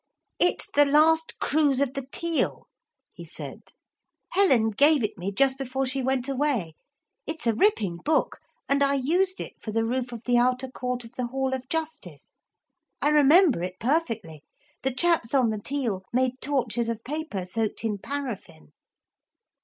'It's 0.39 0.67
The 0.73 0.83
Last 0.85 1.37
Cruise 1.37 1.79
of 1.79 1.93
the 1.93 2.07
Teal,' 2.11 2.65
he 3.13 3.23
said. 3.23 3.61
'Helen 4.31 4.71
gave 4.71 5.03
it 5.03 5.15
me 5.15 5.31
just 5.31 5.59
before 5.59 5.85
she 5.85 6.01
went 6.01 6.27
away. 6.27 6.73
It's 7.27 7.45
a 7.45 7.53
ripping 7.53 7.97
book, 7.97 8.39
and 8.67 8.81
I 8.83 8.95
used 8.95 9.39
it 9.39 9.61
for 9.61 9.71
the 9.71 9.85
roof 9.85 10.11
of 10.11 10.23
the 10.25 10.39
outer 10.39 10.69
court 10.69 11.03
of 11.03 11.11
the 11.17 11.27
Hall 11.27 11.53
of 11.53 11.69
Justice. 11.69 12.35
I 12.99 13.09
remember 13.09 13.61
it 13.61 13.75
perfectly. 13.79 14.41
The 14.81 14.91
chaps 14.91 15.35
on 15.35 15.51
the 15.51 15.61
Teal 15.61 16.03
made 16.11 16.41
torches 16.41 16.89
of 16.89 17.03
paper 17.03 17.45
soaked 17.45 17.83
in 17.83 17.99
paraffin.' 17.99 18.71